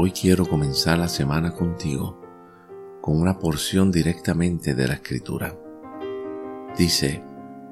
[0.00, 2.20] Hoy quiero comenzar la semana contigo
[3.00, 5.58] con una porción directamente de la escritura.
[6.78, 7.24] Dice,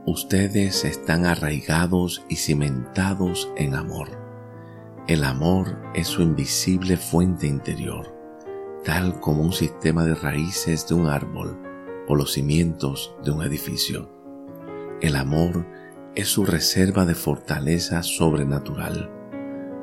[0.06, 4.08] ustedes están arraigados y cimentados en amor.
[5.06, 8.12] El amor es su invisible fuente interior,
[8.84, 11.62] tal como un sistema de raíces de un árbol
[12.08, 14.10] o los cimientos de un edificio.
[15.00, 15.64] El amor
[16.16, 19.15] es su reserva de fortaleza sobrenatural,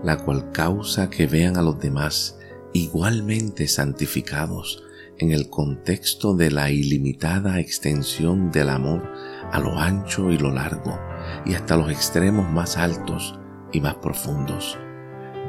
[0.04, 2.38] la cual causa que vean a los demás
[2.74, 4.84] igualmente santificados
[5.20, 9.12] en el contexto de la ilimitada extensión del amor
[9.52, 11.00] a lo ancho y lo largo
[11.46, 13.40] y hasta los extremos más altos
[13.72, 14.78] y más profundos.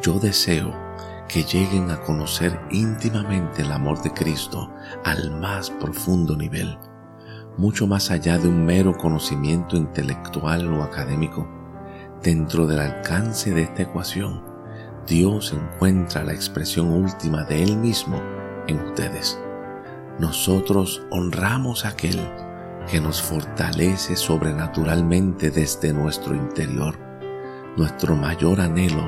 [0.02, 0.74] Yo deseo
[1.28, 4.70] que lleguen a conocer íntimamente el amor de Cristo
[5.04, 6.78] al más profundo nivel,
[7.56, 11.63] mucho más allá de un mero conocimiento intelectual o académico.
[12.24, 14.42] Dentro del alcance de esta ecuación,
[15.06, 18.18] Dios encuentra la expresión última de Él mismo
[18.66, 19.38] en ustedes.
[20.18, 22.18] Nosotros honramos a aquel
[22.90, 26.98] que nos fortalece sobrenaturalmente desde nuestro interior.
[27.76, 29.06] Nuestro mayor anhelo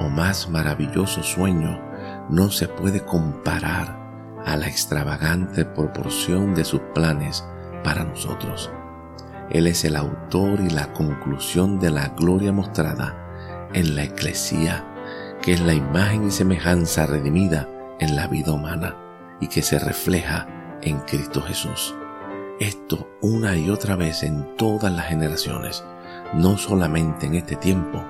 [0.00, 1.80] o más maravilloso sueño
[2.28, 3.96] no se puede comparar
[4.44, 7.44] a la extravagante proporción de sus planes
[7.84, 8.72] para nosotros.
[9.50, 14.84] Él es el autor y la conclusión de la gloria mostrada en la eclesía,
[15.42, 17.68] que es la imagen y semejanza redimida
[18.00, 18.96] en la vida humana
[19.40, 20.46] y que se refleja
[20.82, 21.94] en Cristo Jesús.
[22.58, 25.84] Esto una y otra vez en todas las generaciones,
[26.34, 28.02] no solamente en este tiempo,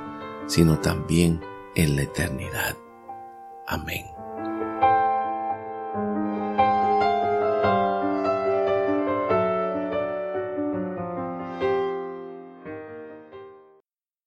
[0.46, 1.40] sino también
[1.74, 2.76] en la eternidad.
[3.66, 4.15] Amén.